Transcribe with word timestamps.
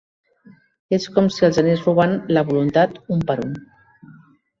És 0.97 1.03
com 1.17 1.27
si 1.35 1.45
els 1.47 1.59
anés 1.63 1.83
robant 1.89 2.15
la 2.37 2.43
voluntat 2.47 2.97
un 3.17 3.21
per 3.33 3.37
un. 3.45 3.53